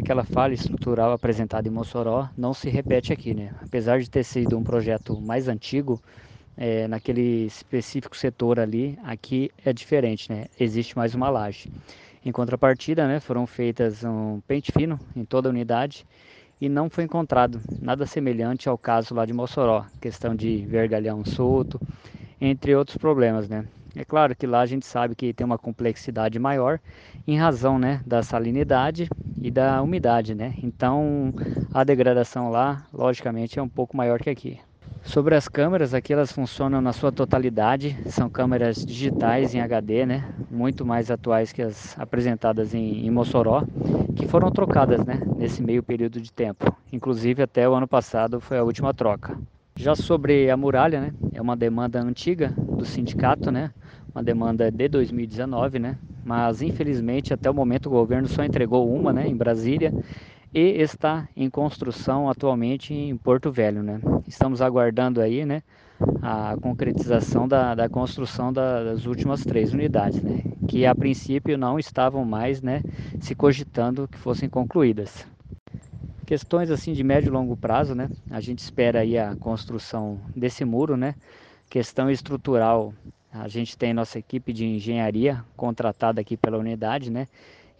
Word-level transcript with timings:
aquela 0.00 0.24
falha 0.24 0.54
estrutural 0.54 1.12
apresentada 1.12 1.68
em 1.68 1.70
Mossoró 1.70 2.28
não 2.36 2.54
se 2.54 2.68
repete 2.68 3.12
aqui, 3.12 3.34
né? 3.34 3.54
Apesar 3.62 4.00
de 4.00 4.10
ter 4.10 4.24
sido 4.24 4.56
um 4.56 4.62
projeto 4.62 5.20
mais 5.20 5.48
antigo, 5.48 6.00
é, 6.56 6.88
naquele 6.88 7.46
específico 7.46 8.16
setor 8.16 8.58
ali, 8.58 8.98
aqui 9.04 9.50
é 9.64 9.72
diferente, 9.72 10.30
né? 10.30 10.46
Existe 10.58 10.96
mais 10.96 11.14
uma 11.14 11.30
laje. 11.30 11.70
Em 12.24 12.32
contrapartida, 12.32 13.06
né, 13.06 13.20
foram 13.20 13.46
feitas 13.46 14.02
um 14.04 14.40
pente 14.46 14.72
fino 14.72 14.98
em 15.14 15.24
toda 15.24 15.48
a 15.48 15.50
unidade 15.50 16.04
e 16.60 16.68
não 16.68 16.90
foi 16.90 17.04
encontrado 17.04 17.60
nada 17.80 18.04
semelhante 18.06 18.68
ao 18.68 18.76
caso 18.76 19.14
lá 19.14 19.24
de 19.24 19.32
Mossoró, 19.32 19.86
questão 20.00 20.34
de 20.34 20.66
vergalhão 20.66 21.24
solto, 21.24 21.80
entre 22.40 22.74
outros 22.74 22.96
problemas, 22.96 23.48
né? 23.48 23.64
É 23.98 24.04
claro 24.04 24.32
que 24.36 24.46
lá 24.46 24.60
a 24.60 24.66
gente 24.66 24.86
sabe 24.86 25.16
que 25.16 25.32
tem 25.32 25.44
uma 25.44 25.58
complexidade 25.58 26.38
maior 26.38 26.78
em 27.26 27.36
razão, 27.36 27.80
né, 27.80 28.00
da 28.06 28.22
salinidade 28.22 29.08
e 29.42 29.50
da 29.50 29.82
umidade, 29.82 30.36
né? 30.36 30.54
Então, 30.62 31.34
a 31.74 31.82
degradação 31.82 32.48
lá, 32.48 32.86
logicamente, 32.94 33.58
é 33.58 33.62
um 33.62 33.68
pouco 33.68 33.96
maior 33.96 34.20
que 34.20 34.30
aqui. 34.30 34.60
Sobre 35.02 35.34
as 35.34 35.48
câmeras, 35.48 35.94
aqui 35.94 36.12
elas 36.12 36.30
funcionam 36.30 36.80
na 36.80 36.92
sua 36.92 37.10
totalidade, 37.10 37.98
são 38.06 38.30
câmeras 38.30 38.86
digitais 38.86 39.52
em 39.52 39.60
HD, 39.60 40.06
né? 40.06 40.24
Muito 40.48 40.86
mais 40.86 41.10
atuais 41.10 41.52
que 41.52 41.60
as 41.60 41.98
apresentadas 41.98 42.74
em, 42.74 43.04
em 43.04 43.10
Mossoró, 43.10 43.64
que 44.14 44.28
foram 44.28 44.48
trocadas, 44.52 45.04
né? 45.04 45.20
Nesse 45.36 45.60
meio 45.60 45.82
período 45.82 46.20
de 46.20 46.32
tempo. 46.32 46.72
Inclusive 46.92 47.42
até 47.42 47.68
o 47.68 47.74
ano 47.74 47.88
passado 47.88 48.40
foi 48.40 48.58
a 48.58 48.62
última 48.62 48.94
troca. 48.94 49.36
Já 49.74 49.94
sobre 49.96 50.50
a 50.50 50.56
muralha, 50.56 51.00
né? 51.00 51.12
É 51.32 51.42
uma 51.42 51.56
demanda 51.56 52.00
antiga 52.00 52.52
do 52.56 52.84
sindicato, 52.84 53.50
né? 53.50 53.70
Uma 54.18 54.24
demanda 54.24 54.68
de 54.68 54.88
2019, 54.88 55.78
né? 55.78 55.96
Mas 56.24 56.60
infelizmente 56.60 57.32
até 57.32 57.48
o 57.48 57.54
momento 57.54 57.86
o 57.86 57.90
governo 57.90 58.26
só 58.26 58.42
entregou 58.42 58.92
uma, 58.92 59.12
né? 59.12 59.28
Em 59.28 59.36
Brasília 59.36 59.94
e 60.52 60.82
está 60.82 61.28
em 61.36 61.48
construção 61.48 62.28
atualmente 62.28 62.92
em 62.92 63.16
Porto 63.16 63.52
Velho, 63.52 63.80
né? 63.80 64.00
Estamos 64.26 64.60
aguardando 64.60 65.20
aí, 65.20 65.46
né, 65.46 65.62
a 66.20 66.56
concretização 66.60 67.46
da, 67.46 67.76
da 67.76 67.88
construção 67.88 68.52
da, 68.52 68.82
das 68.82 69.06
últimas 69.06 69.44
três 69.44 69.72
unidades, 69.72 70.20
né? 70.20 70.42
Que 70.66 70.84
a 70.84 70.96
princípio 70.96 71.56
não 71.56 71.78
estavam 71.78 72.24
mais, 72.24 72.60
né, 72.60 72.82
se 73.20 73.36
cogitando 73.36 74.08
que 74.08 74.18
fossem 74.18 74.48
concluídas. 74.48 75.24
Questões 76.26 76.72
assim 76.72 76.92
de 76.92 77.04
médio 77.04 77.28
e 77.28 77.30
longo 77.30 77.56
prazo, 77.56 77.94
né? 77.94 78.10
A 78.32 78.40
gente 78.40 78.58
espera 78.58 78.98
aí 78.98 79.16
a 79.16 79.36
construção 79.36 80.18
desse 80.34 80.64
muro, 80.64 80.96
né? 80.96 81.14
Questão 81.70 82.10
estrutural, 82.10 82.92
a 83.42 83.48
gente 83.48 83.76
tem 83.76 83.92
nossa 83.92 84.18
equipe 84.18 84.52
de 84.52 84.66
engenharia 84.66 85.44
contratada 85.56 86.20
aqui 86.20 86.36
pela 86.36 86.58
unidade, 86.58 87.10
né? 87.10 87.26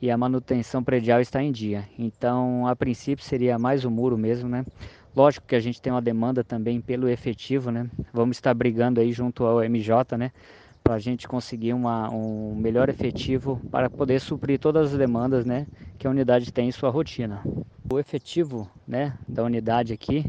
e 0.00 0.10
a 0.10 0.16
manutenção 0.16 0.82
predial 0.82 1.20
está 1.20 1.42
em 1.42 1.50
dia. 1.50 1.84
Então, 1.98 2.66
a 2.66 2.76
princípio 2.76 3.24
seria 3.24 3.58
mais 3.58 3.84
o 3.84 3.90
muro 3.90 4.16
mesmo, 4.16 4.48
né? 4.48 4.64
Lógico 5.14 5.46
que 5.46 5.56
a 5.56 5.60
gente 5.60 5.82
tem 5.82 5.92
uma 5.92 6.00
demanda 6.00 6.44
também 6.44 6.80
pelo 6.80 7.08
efetivo, 7.08 7.70
né? 7.70 7.90
Vamos 8.12 8.36
estar 8.36 8.54
brigando 8.54 9.00
aí 9.00 9.12
junto 9.12 9.44
ao 9.44 9.62
MJ, 9.62 10.16
né? 10.16 10.30
Para 10.84 10.94
a 10.94 10.98
gente 10.98 11.26
conseguir 11.26 11.72
uma, 11.72 12.08
um 12.10 12.54
melhor 12.54 12.88
efetivo 12.88 13.60
para 13.70 13.90
poder 13.90 14.20
suprir 14.20 14.58
todas 14.60 14.92
as 14.92 14.98
demandas, 14.98 15.44
né? 15.44 15.66
Que 15.98 16.06
a 16.06 16.10
unidade 16.10 16.52
tem 16.52 16.68
em 16.68 16.72
sua 16.72 16.90
rotina. 16.90 17.42
O 17.92 17.98
efetivo, 17.98 18.70
né? 18.86 19.14
Da 19.28 19.42
unidade 19.42 19.92
aqui, 19.92 20.24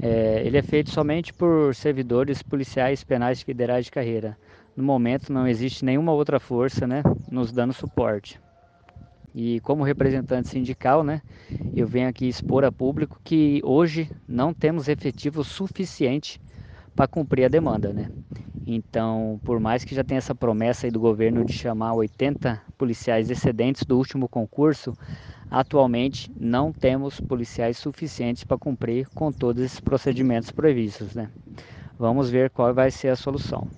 é, 0.00 0.42
ele 0.44 0.58
é 0.58 0.62
feito 0.62 0.90
somente 0.90 1.32
por 1.32 1.74
servidores 1.74 2.42
policiais 2.42 3.04
penais 3.04 3.42
federais 3.42 3.86
de 3.86 3.90
carreira. 3.90 4.36
No 4.76 4.82
momento 4.82 5.32
não 5.32 5.46
existe 5.46 5.84
nenhuma 5.84 6.12
outra 6.12 6.40
força, 6.40 6.86
né? 6.86 7.02
Nos 7.30 7.52
dando 7.52 7.72
suporte. 7.72 8.40
E 9.34 9.60
como 9.60 9.82
representante 9.82 10.48
sindical, 10.48 11.02
né, 11.02 11.20
eu 11.74 11.86
venho 11.86 12.08
aqui 12.08 12.28
expor 12.28 12.64
a 12.64 12.70
público 12.70 13.20
que 13.24 13.60
hoje 13.64 14.08
não 14.28 14.54
temos 14.54 14.88
efetivo 14.88 15.42
suficiente 15.42 16.40
para 16.94 17.08
cumprir 17.08 17.44
a 17.44 17.48
demanda, 17.48 17.92
né? 17.92 18.08
Então, 18.66 19.40
por 19.44 19.60
mais 19.60 19.84
que 19.84 19.94
já 19.94 20.02
tenha 20.04 20.18
essa 20.18 20.34
promessa 20.34 20.90
do 20.90 21.00
governo 21.00 21.44
de 21.44 21.52
chamar 21.52 21.94
80 21.94 22.62
policiais 22.78 23.30
excedentes 23.30 23.84
do 23.84 23.96
último 23.96 24.28
concurso, 24.28 24.96
atualmente 25.50 26.32
não 26.36 26.72
temos 26.72 27.20
policiais 27.20 27.78
suficientes 27.78 28.44
para 28.44 28.58
cumprir 28.58 29.08
com 29.14 29.32
todos 29.32 29.62
esses 29.62 29.80
procedimentos 29.80 30.50
previstos, 30.50 31.14
né? 31.14 31.30
Vamos 31.98 32.30
ver 32.30 32.50
qual 32.50 32.74
vai 32.74 32.90
ser 32.90 33.08
a 33.08 33.16
solução. 33.16 33.68